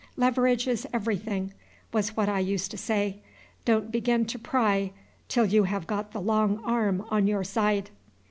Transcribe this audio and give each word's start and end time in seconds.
Leverage 0.17 0.67
is 0.67 0.87
everything, 0.91 1.53
was 1.93 2.17
what 2.17 2.27
I 2.27 2.39
used 2.39 2.71
to 2.71 2.77
say; 2.79 3.21
don't 3.65 3.91
begin 3.91 4.25
to 4.25 4.39
pry 4.39 4.93
till 5.29 5.45
you 5.45 5.65
have 5.65 5.85
got 5.85 6.11
the 6.11 6.19
long 6.21 6.57
arm 6.63 7.05
on 7.11 7.27
your 7.27 7.43
side. 7.43 7.91